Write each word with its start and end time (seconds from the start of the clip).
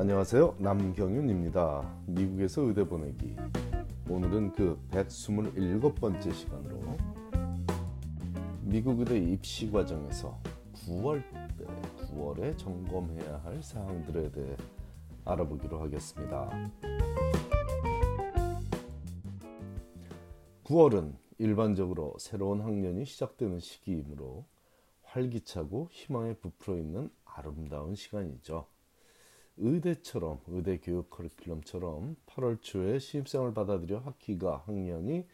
안녕하세요. 0.00 0.54
남경윤입니다. 0.60 2.02
미국에서 2.06 2.62
의대 2.62 2.84
보내기. 2.84 3.34
오늘은 4.08 4.52
그 4.52 4.78
127번째 4.92 6.32
시간으로 6.32 6.96
미국 8.62 9.00
의대 9.00 9.18
입시 9.18 9.68
과정에서 9.68 10.38
9월 10.86 11.20
때 11.58 11.66
9월에 12.06 12.56
점검해야 12.56 13.40
할 13.42 13.60
사항들에 13.60 14.30
대해 14.30 14.56
알아보기로 15.24 15.80
하겠습니다. 15.80 16.48
9월은 20.62 21.12
일반적으로 21.38 22.14
새로운 22.20 22.60
학년이 22.60 23.04
시작되는 23.04 23.58
시기이므로 23.58 24.44
활기차고 25.02 25.88
희망에 25.90 26.34
부풀어 26.34 26.76
있는 26.76 27.10
아름다운 27.24 27.96
시간이죠. 27.96 28.77
의대처럼 29.60 30.40
의대 30.46 30.78
교육 30.78 31.10
커리큘럼처럼 31.10 32.16
8월 32.26 32.62
초에 32.62 32.98
신입생을 32.98 33.54
받아들여 33.54 33.98
학기가 33.98 34.62
학년이 34.66 35.26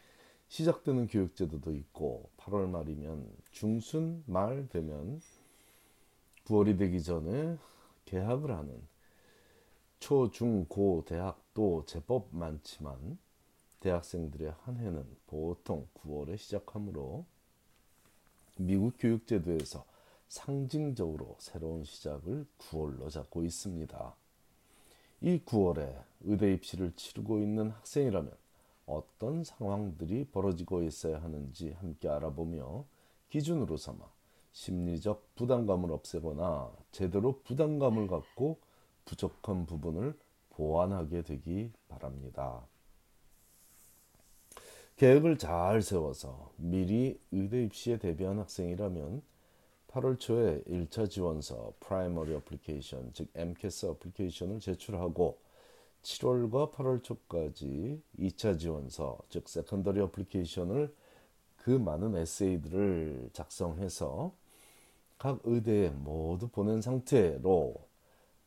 시작되는 0.48 1.09
교육제도도 1.09 1.74
있고 1.74 2.30
8월 2.38 2.68
말이면 2.68 3.29
중순 3.51 4.23
말 4.27 4.68
되면 4.68 5.20
9월이 6.46 6.79
되기 6.79 7.02
전에 7.02 7.59
개학을 8.05 8.51
하는 8.51 8.80
초, 9.98 10.30
중, 10.30 10.66
고 10.66 11.02
대학도 11.06 11.84
제법 11.87 12.29
많지만 12.30 13.18
대학생들의 13.80 14.54
한 14.62 14.77
해는 14.77 15.04
보통 15.27 15.87
9월에 15.95 16.37
시작하므로 16.38 17.24
미국 18.56 18.95
교육제도에서 18.98 19.84
상징적으로 20.34 21.37
새로운 21.38 21.84
시작을 21.84 22.45
9월로 22.59 23.09
잡고 23.09 23.45
있습니다. 23.45 24.15
이 25.20 25.41
9월에 25.47 26.02
의대 26.23 26.52
입시를 26.52 26.93
치르고 26.96 27.38
있는 27.38 27.71
학생이라면 27.71 28.32
어떤 28.87 29.45
상황들이 29.45 30.26
벌어지고 30.32 30.82
있어야 30.82 31.23
하는지 31.23 31.71
함께 31.79 32.09
알아보며 32.09 32.85
기준으로 33.30 33.76
삼아 33.76 33.99
심리적 34.52 35.37
부담감을 35.37 35.93
없애거나 35.93 36.73
제대로 36.91 37.41
부담감을 37.43 38.09
갖고 38.09 38.59
부족한 39.04 39.66
부분을 39.66 40.19
보완하게 40.51 41.23
되기 41.23 41.71
바랍니다. 41.87 42.66
계획을 44.96 45.38
잘 45.38 45.80
세워서 45.80 46.52
미리 46.57 47.21
의대 47.30 47.63
입시에 47.63 47.98
대비한 47.98 48.41
학생이라면 48.41 49.23
8월 49.95 50.18
초에 50.18 50.60
1차 50.64 51.09
지원서 51.09 51.74
primary 51.79 52.34
application 52.34 53.12
즉 53.12 53.28
MCAS 53.32 53.87
어플리케이션을 53.87 54.59
제출하고 54.59 55.38
7월과 56.02 56.73
8월 56.73 57.02
초까지 57.04 58.02
2차 58.18 58.59
지원서 58.59 59.18
즉 59.28 59.48
secondary 59.48 60.01
application을 60.01 60.93
그 61.56 61.70
많은 61.70 62.16
에세이들을 62.16 63.30
작성해서 63.32 64.34
각 65.16 65.38
의대에 65.44 65.91
모두 65.91 66.48
보낸 66.48 66.81
상태로 66.81 67.76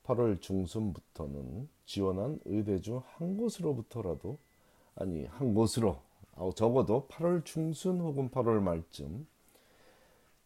8월 0.03 0.41
중순부터는 0.41 1.69
지원한 1.85 2.41
의대 2.43 2.81
중 2.81 3.01
한 3.15 3.37
곳으로부터라도 3.37 4.37
아니 4.95 5.25
한 5.25 5.53
곳으로 5.53 6.01
적어도 6.55 7.07
8월 7.09 7.45
중순 7.45 8.01
혹은 8.01 8.29
8월 8.29 8.59
말쯤 8.61 9.25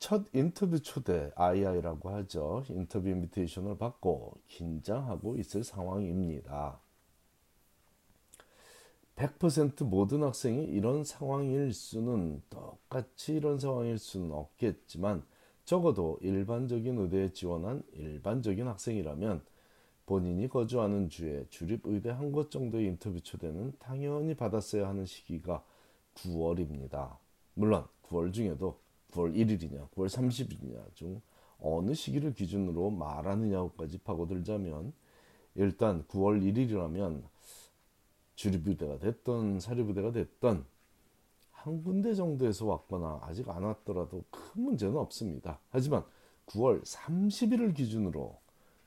첫 0.02 0.26
인터뷰 0.34 0.82
초대 0.82 1.32
II라고 1.36 2.10
하죠. 2.10 2.66
인터뷰 2.70 3.08
인비테이션을 3.08 3.78
받고 3.78 4.34
긴장하고 4.48 5.38
있을 5.38 5.64
상황입니다. 5.64 6.82
100% 9.16 9.86
모든 9.86 10.24
학생이 10.24 10.66
이런 10.66 11.04
상황일 11.04 11.72
수는 11.72 12.42
똑같이 12.50 13.36
이런 13.36 13.60
상황일 13.60 14.00
수는 14.00 14.32
없겠지만 14.32 15.24
적어도 15.66 16.18
일반적인 16.24 16.98
의대에 16.98 17.32
지원한 17.32 17.84
일반적인 17.94 18.68
학생이라면 18.68 19.46
본인이 20.08 20.48
거주하는 20.50 21.10
주에 21.10 21.46
주립 21.52 21.86
의대 21.86 22.10
한 22.10 22.32
곳 22.32 22.50
정도의 22.50 22.88
인터뷰 22.88 23.22
초대는 23.22 23.74
당연히 23.78 24.34
받았어야 24.34 24.88
하는 24.90 25.06
시기가 25.06 25.64
9월입니다. 26.16 27.18
물론 27.54 27.86
9월 28.08 28.34
중에도 28.34 28.80
9월 29.12 29.36
1일이냐, 29.36 29.90
9월 29.92 30.08
30일이냐 30.10 30.96
중 30.96 31.22
어느 31.60 31.94
시기를 31.94 32.34
기준으로 32.34 32.90
말하느냐고까지 32.90 34.00
파고들자면 34.00 34.94
일단 35.56 36.04
9월 36.06 36.42
1일이라면 36.42 37.24
주립부대가 38.36 38.98
됐던 38.98 39.60
사립부대가 39.60 40.12
됐던 40.12 40.66
한 41.52 41.84
군데 41.84 42.16
정도에서 42.16 42.66
왔거나 42.66 43.20
아직 43.22 43.48
안 43.50 43.64
왔더라도 43.64 44.24
큰 44.32 44.64
문제는 44.64 44.98
없습니다. 44.98 45.60
하지만 45.70 46.04
9월 46.48 46.84
30일을 46.84 47.76
기준으로 47.76 48.40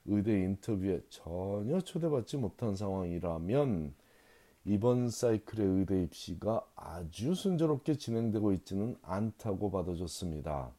의대 0.07 0.39
인터뷰에 0.41 1.01
전혀 1.09 1.79
초대받지 1.79 2.37
못한 2.37 2.75
상황이라면 2.75 3.95
이번 4.65 5.11
사이클의 5.11 5.67
의대 5.67 6.01
입시가 6.03 6.65
아주 6.75 7.35
순조롭게 7.35 7.97
진행되고 7.97 8.51
있지는 8.53 8.97
않다고 9.03 9.69
받아줬습니다. 9.69 10.71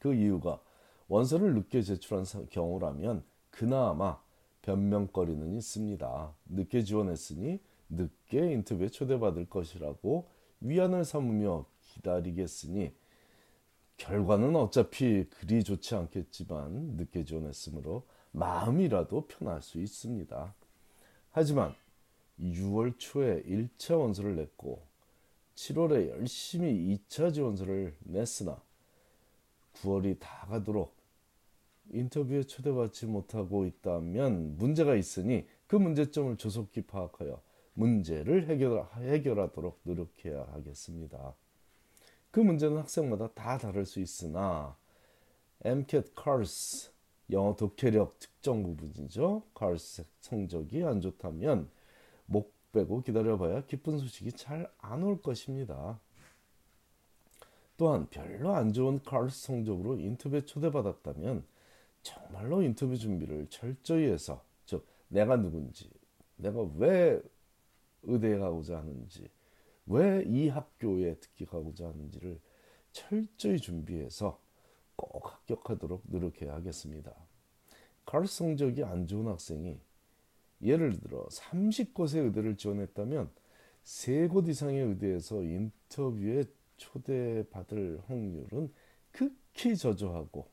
그 0.00 0.12
이유가 0.12 0.60
원서를 1.06 1.54
늦게 1.54 1.82
제출한 1.82 2.24
경우라면 2.50 3.22
그나마 3.50 4.20
변명거리는 4.62 5.54
있습니다. 5.54 6.34
늦게 6.46 6.82
지원했으니 6.82 7.60
늦게 7.88 8.52
인터뷰에 8.52 8.88
초대받을 8.88 9.48
것이라고 9.48 10.28
위안을 10.60 11.04
삼으며 11.04 11.66
기다리겠으니 11.80 12.92
결과는 13.98 14.56
어차피 14.56 15.28
그리 15.30 15.62
좋지 15.62 15.94
않겠지만 15.94 16.96
늦게 16.96 17.24
지원했으므로 17.24 18.04
마음이라도 18.32 19.26
편할 19.28 19.62
수 19.62 19.78
있습니다. 19.78 20.54
하지만 21.30 21.74
6월 22.40 22.94
초에 22.98 23.42
1차 23.42 23.98
원서를 23.98 24.36
냈고 24.36 24.82
7월에 25.54 26.08
열심히 26.08 26.98
2차 27.08 27.32
지원서를 27.32 27.94
냈으나 28.00 28.60
9월이 29.74 30.18
다 30.18 30.46
가도록 30.48 30.94
인터뷰에 31.90 32.44
초대받지 32.44 33.06
못하고 33.06 33.66
있다면 33.66 34.56
문제가 34.56 34.94
있으니 34.94 35.46
그 35.66 35.76
문제점을 35.76 36.36
조속히 36.36 36.82
파악하여 36.82 37.40
문제를 37.74 38.48
해결, 38.48 38.86
해결하도록 38.96 39.80
노력해야 39.84 40.46
하겠습니다. 40.52 41.34
그 42.30 42.40
문제는 42.40 42.78
학생마다 42.78 43.28
다 43.28 43.58
다를 43.58 43.84
수 43.84 44.00
있으나 44.00 44.76
MCAT 45.64 46.12
CARS 46.16 46.90
영어 47.30 47.54
독해력 47.54 48.18
특정 48.18 48.62
부분이죠. 48.62 49.42
CARS 49.58 50.04
성적이 50.20 50.84
안 50.84 51.00
좋다면 51.00 51.68
목 52.32 52.52
빼고 52.72 53.02
기다려봐야 53.02 53.66
기쁜 53.66 53.98
소식이 53.98 54.32
잘 54.32 54.70
안 54.78 55.02
올 55.02 55.20
것입니다. 55.20 56.00
또한 57.76 58.06
별로 58.10 58.54
안 58.54 58.72
좋은 58.72 59.02
카르스 59.02 59.42
성적으로 59.46 59.98
인터뷰에 59.98 60.44
초대받았다면 60.44 61.44
정말로 62.02 62.62
인터뷰 62.62 62.96
준비를 62.96 63.48
철저히 63.50 64.04
해서 64.10 64.42
즉 64.66 64.86
내가 65.08 65.36
누군지 65.36 65.90
내가 66.36 66.62
왜 66.76 67.20
의대에 68.04 68.38
가고자 68.38 68.78
하는지 68.78 69.28
왜 69.86 70.24
이 70.26 70.48
학교에 70.48 71.16
특히 71.20 71.44
가고자 71.44 71.88
하는지를 71.88 72.40
철저히 72.92 73.58
준비해서 73.58 74.40
꼭 74.96 75.32
합격하도록 75.32 76.02
노력해야 76.06 76.54
하겠습니다. 76.54 77.12
카르스 78.04 78.36
성적이 78.38 78.84
안 78.84 79.06
좋은 79.06 79.26
학생이 79.26 79.78
예를 80.62 80.98
들어 81.00 81.26
30곳의 81.28 82.24
의대를 82.24 82.56
지원했다면 82.56 83.30
3곳 83.84 84.48
이상의 84.48 84.82
의대에서 84.82 85.42
인터뷰에 85.42 86.44
초대받을 86.76 88.00
확률은 88.06 88.72
극히 89.10 89.76
저조하고 89.76 90.48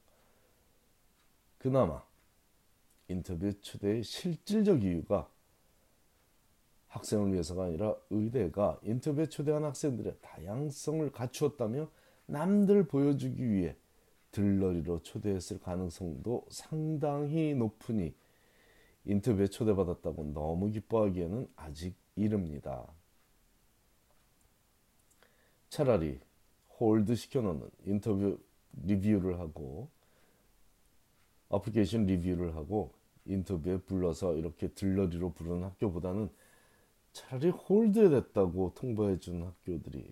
그나마 1.58 2.04
인터뷰 3.08 3.52
초대의 3.62 4.04
실질적 4.04 4.84
이유가 4.84 5.30
학생을 6.88 7.34
위해서가 7.34 7.66
아니라 7.66 7.96
의대가 8.10 8.80
인터뷰에 8.84 9.28
초대한 9.28 9.64
학생들의 9.64 10.16
다양성을 10.22 11.12
갖추었다며 11.12 11.90
남들 12.26 12.88
보여주기 12.88 13.48
위해 13.52 13.76
들러리로 14.32 15.02
초대했을 15.02 15.60
가능성도 15.60 16.46
상당히 16.50 17.54
높으니 17.56 18.14
인터뷰에 19.06 19.48
초대받았다고 19.48 20.34
너무 20.34 20.70
기뻐하기에는 20.70 21.48
아직 21.56 21.96
이릅니다. 22.16 22.86
차라리 25.70 26.20
hold 26.80 27.16
시켜놓는 27.16 27.70
인터뷰 27.86 28.40
리뷰를 28.84 29.40
하고 29.40 29.90
어플리케이션 31.50 32.06
리뷰를 32.06 32.56
하고 32.56 32.94
인터뷰에 33.26 33.78
불러서 33.78 34.36
이렇게 34.36 34.68
들러리로 34.70 35.34
부르는 35.34 35.64
학교보다는 35.64 36.30
차라리 37.14 37.50
hold에 37.50 38.10
됐다고 38.10 38.74
통보해 38.76 39.20
준 39.20 39.44
학교들이 39.44 40.12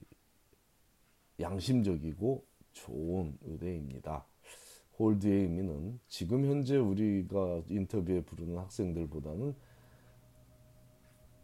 양심적이고 1.39 2.43
좋은 2.73 3.37
의대입니다. 3.41 4.25
hold의 4.99 5.44
의미는 5.44 5.99
지금 6.07 6.45
현재 6.45 6.77
우리가 6.77 7.61
인터뷰에 7.69 8.21
부르는 8.21 8.57
학생들보다는 8.57 9.53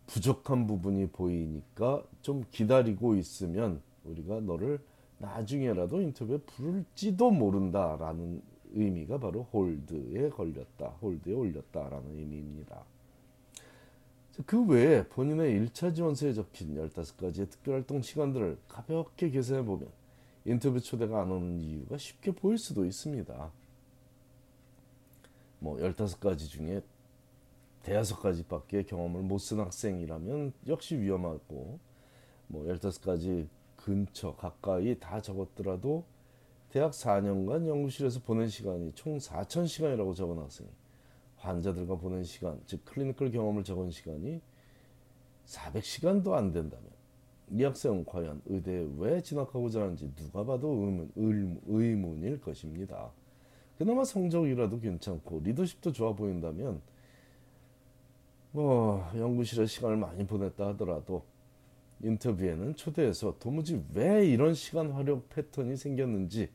부족한 0.08 0.68
부분이 0.68 1.08
보이니까 1.08 2.04
좀 2.22 2.44
기다리고 2.52 3.16
있으면 3.16 3.82
우리가 4.04 4.42
너를 4.42 4.80
나중에라도 5.18 6.02
인터뷰에 6.02 6.38
부를지도 6.40 7.32
모른다라는 7.32 8.42
의미가 8.74 9.20
바로 9.20 9.44
홀드에 9.44 10.30
걸렸다, 10.30 10.88
홀드에 11.02 11.34
올렸다라는 11.34 12.18
의미입니다. 12.18 12.84
그 14.46 14.66
외에 14.66 15.08
본인의 15.08 15.60
1차 15.60 15.94
지원서에 15.94 16.34
적힌 16.34 16.76
15가지의 16.76 17.50
특별활동 17.52 18.02
시간들을 18.02 18.58
가볍게 18.68 19.30
계산해 19.30 19.64
보면 19.64 19.88
인터뷰 20.46 20.80
초대가 20.80 21.22
안 21.22 21.32
오는 21.32 21.60
이유가 21.60 21.98
쉽게 21.98 22.32
보일 22.32 22.58
수도 22.58 22.86
있습니다. 22.86 23.52
뭐 25.60 25.78
15가지 25.78 26.50
중에 26.50 26.82
대여섯 27.84 28.22
가지밖에 28.22 28.84
경험을 28.84 29.22
못 29.22 29.40
쓴 29.40 29.60
학생이라면 29.60 30.54
역시 30.68 30.98
위험하고 30.98 31.80
뭐 32.48 32.66
15가지 32.66 33.48
근처 33.78 34.36
가까이 34.36 34.98
다 35.00 35.22
적었더라도 35.22 36.06
대학 36.70 36.92
4년간 36.92 37.68
연구실에서 37.68 38.22
보낸 38.22 38.48
시간이 38.48 38.94
총 38.96 39.18
4,000시간이라고 39.18 40.16
적은 40.16 40.38
학생이 40.40 40.70
환자들과 41.38 41.98
보낸 41.98 42.24
시간, 42.24 42.62
즉 42.66 42.84
클리니컬 42.86 43.32
경험을 43.32 43.64
적은 43.64 43.92
시간이 43.92 44.42
400시간도 45.46 46.32
안 46.32 46.54
된다면 46.54 46.90
이 47.52 47.64
학생은 47.64 48.06
과연 48.06 48.42
의대에 48.46 48.88
왜 48.98 49.22
진학하고자 49.22 49.82
하는지 49.82 50.14
누가 50.16 50.44
봐도 50.44 50.70
의문, 51.16 51.62
의문일 51.68 52.42
것입니다. 52.42 53.12
그나마 53.78 54.04
성적이라도 54.04 54.80
괜찮고 54.80 55.42
리더십도 55.44 55.92
좋아 55.92 56.14
보인다면 56.14 56.82
뭐 58.52 59.04
연구실에 59.16 59.66
시간을 59.66 59.98
많이 59.98 60.26
보냈다 60.26 60.68
하더라도 60.70 61.26
인터뷰에는 62.02 62.76
초대해서 62.76 63.38
도무지 63.40 63.84
왜 63.94 64.28
이런 64.28 64.54
시간 64.54 64.92
활용 64.92 65.24
패턴이 65.30 65.76
생겼는지 65.76 66.50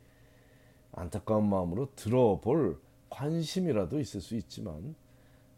안타까운 0.92 1.48
마음으로 1.48 1.94
들어볼 1.94 2.80
관심이라도 3.10 3.98
있을 3.98 4.20
수 4.20 4.36
있지만 4.36 4.94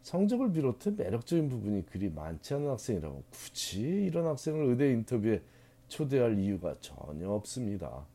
성적을 0.01 0.51
비롯해 0.51 0.91
매력적인 0.91 1.49
부분이 1.49 1.85
그리 1.85 2.09
많지 2.09 2.55
않은 2.55 2.69
학생이라고 2.69 3.23
굳이 3.31 3.81
이런 3.81 4.25
학생을 4.27 4.65
의대 4.65 4.91
인터뷰에 4.91 5.41
초대할 5.87 6.39
이유가 6.39 6.75
전혀 6.79 7.29
없습니다. 7.29 8.05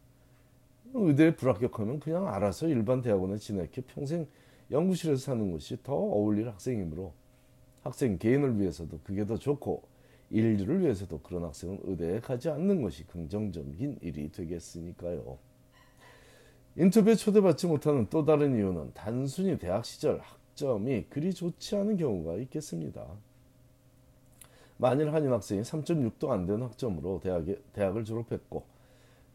의대에 0.94 1.36
불합격하면 1.36 2.00
그냥 2.00 2.26
알아서 2.28 2.68
일반 2.68 3.02
대학원에 3.02 3.36
진학해 3.36 3.82
평생 3.86 4.26
연구실에서 4.70 5.22
사는 5.22 5.52
것이 5.52 5.78
더 5.82 5.94
어울릴 5.94 6.48
학생이므로 6.48 7.12
학생 7.82 8.18
개인을 8.18 8.58
위해서도 8.58 9.00
그게 9.04 9.24
더 9.24 9.36
좋고 9.36 9.82
인류를 10.30 10.80
위해서도 10.80 11.20
그런 11.20 11.44
학생은 11.44 11.80
의대에 11.84 12.20
가지 12.20 12.48
않는 12.48 12.82
것이 12.82 13.06
긍정적인 13.06 13.98
일이 14.00 14.32
되겠으니까요. 14.32 15.38
인터뷰에 16.76 17.14
초대받지 17.14 17.68
못하는 17.68 18.06
또 18.10 18.24
다른 18.24 18.56
이유는 18.56 18.92
단순히 18.92 19.56
대학 19.56 19.84
시절 19.84 20.18
학 20.18 20.45
점이 20.56 21.06
그리 21.08 21.32
좋지 21.32 21.76
않은 21.76 21.96
경우가 21.96 22.36
있겠습니다. 22.36 23.06
만일 24.78 25.14
한인 25.14 25.32
학생이 25.32 25.62
3.6도 25.62 26.30
안 26.30 26.46
되는 26.46 26.62
학점으로 26.62 27.20
대학에, 27.20 27.60
대학을 27.72 28.04
졸업했고 28.04 28.64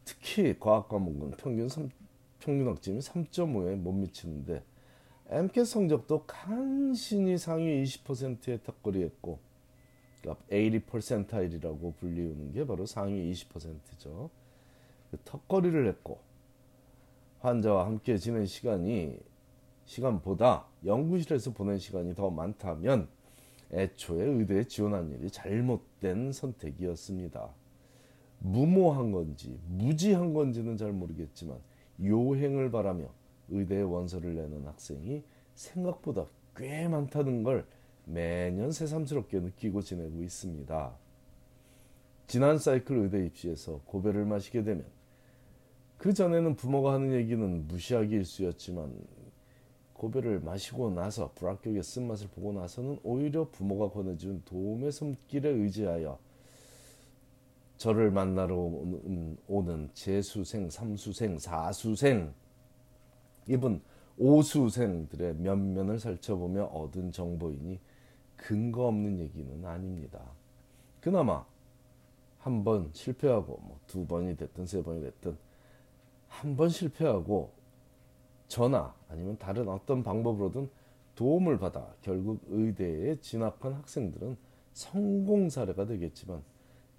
특히 0.04 0.60
과학 0.60 0.90
과목은 0.90 1.32
평균 1.32 1.70
3, 1.70 1.90
평균 2.40 2.68
학점이 2.68 3.00
3.5에 3.00 3.76
못 3.76 3.92
미치는데 3.94 4.64
MCAT 5.30 5.66
성적도 5.66 6.26
간신히 6.26 7.38
상위 7.38 7.84
20%에 7.84 8.60
턱걸이했고 8.64 9.40
그러니까 10.22 10.46
80%이라고 10.50 11.94
불리우는 12.00 12.52
게 12.52 12.66
바로 12.66 12.86
상위 12.86 13.32
20%죠. 13.32 14.30
그 15.10 15.18
턱걸이를 15.24 15.88
했고 15.88 16.20
환자와 17.40 17.86
함께 17.86 18.18
지낸 18.18 18.46
시간이 18.46 19.18
시간보다 19.92 20.66
연구실에서 20.86 21.52
보낸 21.52 21.78
시간이 21.78 22.16
더 22.16 22.30
많다면 22.30 23.10
애초에 23.74 24.24
의대에 24.24 24.64
지원한 24.64 25.12
일이 25.12 25.30
잘못된 25.30 26.32
선택이었습니다. 26.32 27.50
무모한 28.40 29.12
건지 29.12 29.60
무지한 29.68 30.34
건지는 30.34 30.78
잘 30.78 30.94
모르겠지만 30.94 31.58
요행을 32.02 32.72
바라며 32.72 33.06
의대에 33.50 33.82
원서를 33.82 34.36
내는 34.36 34.66
학생이 34.66 35.24
생각보다 35.56 36.26
꽤 36.56 36.88
많다는 36.88 37.44
걸 37.44 37.66
매년 38.06 38.72
새삼스럽게 38.72 39.40
느끼고 39.42 39.82
지내고 39.82 40.24
있습니다. 40.24 40.94
지난 42.28 42.58
사이클 42.58 42.98
의대 42.98 43.26
입시에서 43.26 43.82
고배를 43.86 44.26
마시게 44.26 44.64
되면 44.64 44.86
그 45.98 46.14
전에는 46.14 46.56
부모가 46.56 46.94
하는 46.94 47.14
얘기는 47.14 47.68
무시하기 47.68 48.16
일쑤였지만 48.16 49.21
고배를 50.02 50.40
마시고 50.40 50.90
나서 50.90 51.32
불합격의 51.36 51.84
쓴맛을 51.84 52.30
보고 52.30 52.52
나서는 52.54 53.00
오히려 53.04 53.48
부모가 53.52 53.92
권해준 53.92 54.42
도움의 54.46 54.92
손길에 54.92 55.48
의지하여 55.48 56.18
저를 57.78 58.10
만나러 58.10 58.56
오는 59.48 59.90
재수생, 59.94 60.72
삼수생, 60.72 61.38
사수생 61.38 62.34
이분 63.48 63.80
오수생들의 64.18 65.36
면면을 65.36 66.00
살펴보며 66.00 66.64
얻은 66.66 67.12
정보이니 67.12 67.80
근거 68.36 68.88
없는 68.88 69.20
얘기는 69.20 69.64
아닙니다. 69.66 70.20
그나마 71.00 71.46
한 72.40 72.64
번 72.64 72.90
실패하고 72.92 73.60
뭐 73.62 73.80
두 73.86 74.08
번이 74.08 74.36
됐든 74.36 74.66
세 74.66 74.82
번이 74.82 75.02
됐든 75.02 75.38
한 76.28 76.56
번 76.58 76.70
실패하고 76.70 77.52
전화 78.52 78.94
아니면 79.08 79.38
다른 79.38 79.70
어떤 79.70 80.04
방법으로든 80.04 80.70
도움을 81.16 81.58
받아 81.58 81.88
결국 82.02 82.42
의대에 82.50 83.16
진학한 83.22 83.72
학생들은 83.76 84.36
성공 84.74 85.50
사례가 85.50 85.86
되겠지만 85.86 86.44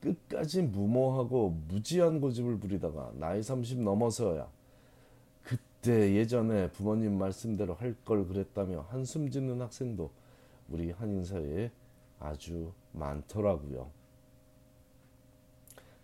끝까지 0.00 0.62
무모하고 0.62 1.50
무지한 1.68 2.22
고집을 2.22 2.58
부리다가 2.58 3.12
나이 3.16 3.42
30 3.42 3.82
넘어서야 3.82 4.48
그때 5.42 6.14
예전에 6.14 6.70
부모님 6.70 7.18
말씀대로 7.18 7.74
할 7.74 7.94
걸 8.06 8.26
그랬다며 8.26 8.86
한숨 8.88 9.30
짓는 9.30 9.60
학생도 9.60 10.10
우리 10.70 10.90
한인 10.90 11.22
사회에 11.22 11.70
아주 12.18 12.72
많더라고요. 12.92 13.90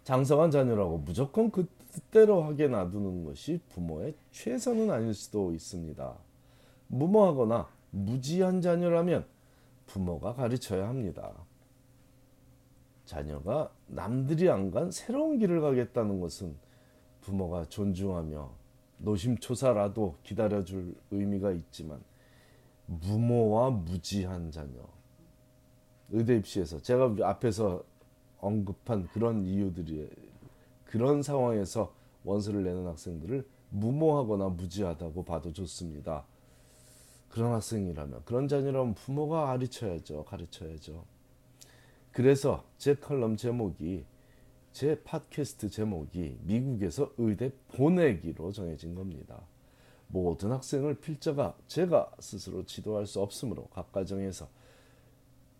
장성한 0.04 0.50
자녀라고 0.50 0.98
무조건 0.98 1.50
그 1.50 1.66
대로 2.10 2.42
하게 2.42 2.68
놔두는 2.68 3.24
것이 3.24 3.60
부모의 3.70 4.14
최선은 4.30 4.90
아닐 4.90 5.14
수도 5.14 5.52
있습니다. 5.52 6.14
무모하거나 6.88 7.68
무지한 7.90 8.60
자녀라면 8.60 9.26
부모가 9.86 10.34
가르쳐야 10.34 10.88
합니다. 10.88 11.32
자녀가 13.04 13.72
남들이 13.86 14.50
안 14.50 14.70
간 14.70 14.90
새로운 14.90 15.38
길을 15.38 15.60
가겠다는 15.62 16.20
것은 16.20 16.56
부모가 17.22 17.64
존중하며 17.66 18.50
노심초사라도 18.98 20.16
기다려줄 20.22 20.94
의미가 21.10 21.52
있지만 21.52 22.00
무모와 22.86 23.70
무지한 23.70 24.50
자녀 24.50 24.80
의대 26.10 26.36
입시에서 26.36 26.80
제가 26.80 27.14
앞에서 27.22 27.82
언급한 28.40 29.08
그런 29.08 29.44
이유들이 29.44 30.08
그런 30.88 31.22
상황에서 31.22 31.92
원서를 32.24 32.64
내는 32.64 32.86
학생들을 32.86 33.46
무모하거나 33.70 34.48
무지하다고 34.48 35.24
봐도 35.24 35.52
좋습니다. 35.52 36.24
그런 37.28 37.52
학생이라면 37.52 38.22
그런 38.24 38.48
자녀라면 38.48 38.94
부모가 38.94 39.46
가르쳐야죠. 39.46 40.24
가르쳐야죠. 40.24 41.04
그래서 42.10 42.64
제 42.78 42.94
칼럼 42.94 43.36
제목이 43.36 44.04
제 44.72 45.02
팟캐스트 45.02 45.68
제목이 45.68 46.38
미국에서 46.42 47.12
의대 47.18 47.52
보내기로 47.68 48.52
정해진 48.52 48.94
겁니다. 48.94 49.42
모든 50.06 50.52
학생을 50.52 50.94
필자가 51.00 51.54
제가 51.66 52.10
스스로 52.18 52.64
지도할 52.64 53.06
수 53.06 53.20
없으므로 53.20 53.68
각 53.74 53.92
가정에서 53.92 54.48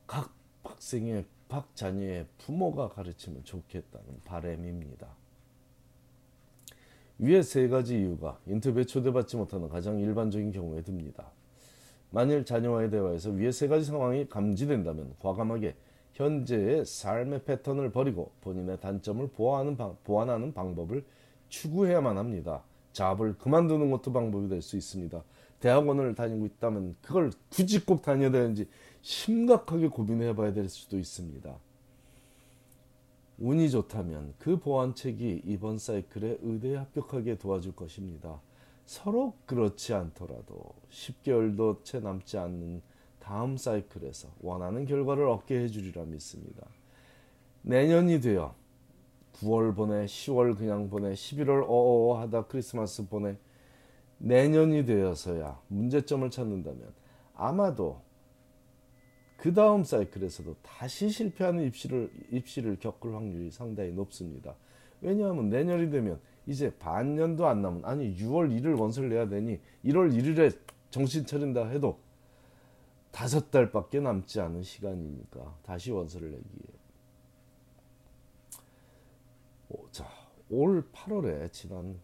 각 0.07 0.33
학생의 0.65 1.27
박 1.49 1.75
자녀의 1.75 2.27
부모가 2.39 2.89
가르치면 2.89 3.45
좋겠다는 3.45 4.21
바램입니다. 4.25 5.09
위에 7.19 7.43
세 7.43 7.69
가지 7.69 7.99
이유가 7.99 8.39
인터뷰에 8.47 8.85
초대받지 8.85 9.37
못하는 9.37 9.69
가장 9.69 9.99
일반적인 9.99 10.53
경우에 10.53 10.83
듭니다. 10.83 11.31
만일 12.11 12.45
자녀와의 12.45 12.91
대화에서 12.91 13.31
위의 13.31 13.53
세 13.53 13.67
가지 13.67 13.85
상황이 13.85 14.29
감지된다면 14.29 15.15
과감하게 15.19 15.75
현재의 16.13 16.85
삶의 16.85 17.45
패턴을 17.45 17.91
버리고 17.91 18.33
본인의 18.41 18.81
단점을 18.81 19.27
보완하는, 19.29 19.77
방, 19.77 19.97
보완하는 20.05 20.53
방법을 20.53 21.05
추구해야만 21.49 22.19
합니다. 22.19 22.63
잡을 22.93 23.37
그만두는 23.39 23.91
것도 23.91 24.13
방법이 24.13 24.49
될 24.49 24.63
수 24.63 24.77
있습니다. 24.77 25.23
대학원을 25.61 26.15
다니고 26.15 26.47
있다면 26.47 26.97
그걸 27.03 27.31
굳이 27.51 27.85
꼭 27.85 28.03
다녀야 28.03 28.31
되는지 28.31 28.69
심각하게 29.03 29.89
고민해 29.89 30.35
봐야 30.35 30.53
될 30.53 30.69
수도 30.69 30.99
있습니다. 30.99 31.57
운이 33.39 33.71
좋다면 33.71 34.35
그 34.39 34.59
보완책이 34.59 35.43
이번 35.45 35.79
사이클에 35.79 36.39
의대에 36.43 36.77
합격하게 36.77 37.39
도와줄 37.39 37.77
것입니다. 37.77 38.41
서로 38.85 39.35
그렇지 39.47 39.95
않더라도 39.95 40.75
10개월도 40.91 41.85
채 41.85 42.01
남지 42.01 42.39
않는 42.39 42.83
다음 43.21 43.57
사이클에서 43.57 44.29
원하는 44.41 44.87
결과를 44.87 45.29
얻게 45.29 45.61
해주리라 45.61 46.05
믿습니다. 46.05 46.67
내년이 47.63 48.21
되어 48.21 48.55
9월 49.35 49.77
보내, 49.77 50.07
10월 50.07 50.57
그냥 50.57 50.89
보내, 50.89 51.13
11월 51.13 51.65
어어 51.69 52.19
하다 52.21 52.47
크리스마스 52.47 53.07
보내, 53.07 53.37
내년이 54.19 54.85
되어서야 54.85 55.61
문제점을 55.69 56.29
찾는다면 56.31 56.93
아마도 57.35 58.03
그 59.37 59.55
다음 59.55 59.85
사이클에서도 59.85 60.57
다시 60.63 61.09
실패하는 61.09 61.65
입시를, 61.65 62.11
입시를 62.31 62.77
겪을 62.81 63.15
확률이 63.15 63.51
상당히 63.51 63.93
높습니다. 63.93 64.57
왜냐하면 65.01 65.49
내년이 65.49 65.91
되면 65.91 66.21
이제 66.47 66.75
반년도 66.79 67.47
안 67.47 67.63
남은, 67.63 67.85
아니 67.85 68.17
6월 68.17 68.51
1일 68.51 68.79
원서를 68.79 69.11
내야 69.11 69.29
되니 69.29 69.61
1월 69.85 70.13
1일에 70.13 70.59
정신 70.91 71.25
차린다 71.25 71.67
해도 71.69 72.01
다섯 73.13 73.51
달밖에 73.51 74.01
남지 74.01 74.41
않은 74.41 74.63
시간이니까 74.63 75.59
다시 75.63 75.93
원서를 75.93 76.31
내기에. 76.33 76.79
자, 79.93 80.09
올 80.51 80.91
8월에 80.91 81.53
지난 81.53 82.01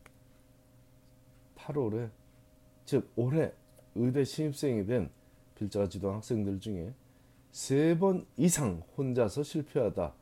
8월에 1.67 2.11
즉 2.85 3.11
올해 3.17 3.53
의대 3.95 4.25
신입생이 4.25 4.87
된 4.87 5.11
필자가 5.55 5.89
지도한 5.89 6.17
학생들 6.17 6.61
중에 6.61 6.93
세 7.53 7.97
번 7.99 8.27
이상 8.37 8.83
혼자서 8.99 9.43
실패하다 9.45 10.13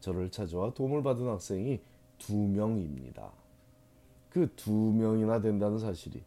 저를 0.00 0.30
찾아와 0.30 0.72
도움을 0.72 1.02
받은 1.02 1.26
학생이 1.26 1.80
두 2.18 2.36
명입니다. 2.36 3.32
그 4.30 4.48
두 4.54 4.70
명이나 4.72 5.40
된다는 5.40 5.78
사실이 5.78 6.22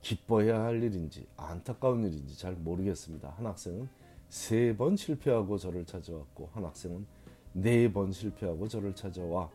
기뻐해야 0.00 0.62
할 0.62 0.82
일인지 0.82 1.26
안타까운 1.36 2.02
일인지 2.04 2.38
잘 2.38 2.54
모르겠습니다. 2.54 3.28
한 3.36 3.46
학생은 3.46 3.88
세 4.30 4.74
번 4.76 4.96
실패하고 4.96 5.58
저를 5.58 5.84
찾아왔고 5.84 6.48
한 6.54 6.64
학생은 6.64 7.04
네 7.52 7.92
번 7.92 8.10
실패하고 8.12 8.66
저를 8.68 8.94
찾아와 8.94 9.50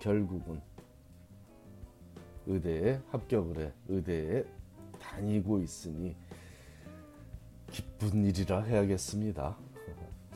결국은 0.00 0.60
의대에 2.48 3.00
합격을 3.10 3.64
해 3.64 3.72
의대에 3.88 4.44
다니고 5.00 5.60
있으니 5.60 6.16
기쁜 7.70 8.24
일이라 8.24 8.62
해야겠습니다. 8.62 9.56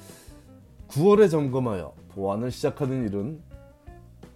9월에 0.88 1.31
점검하여 1.31 1.95
보완을 2.11 2.50
시작하는 2.50 3.07
일은 3.07 3.40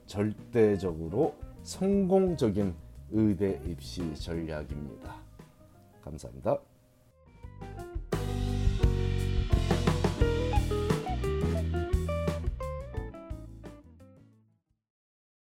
절대적으로 0.07 1.35
성공적인 1.63 2.75
의대 3.11 3.61
입시 3.67 4.15
전략입니다. 4.15 5.15
감사합니다. 6.03 6.59